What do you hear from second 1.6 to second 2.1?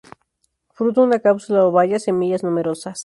o baya;